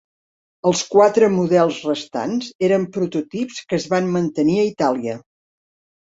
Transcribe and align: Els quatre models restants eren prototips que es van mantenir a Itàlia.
Els 0.67 0.79
quatre 0.93 1.27
models 1.33 1.75
restants 1.89 2.47
eren 2.67 2.87
prototips 2.95 3.59
que 3.67 3.77
es 3.81 3.85
van 3.91 4.09
mantenir 4.15 4.57
a 4.63 4.65
Itàlia. 4.71 5.15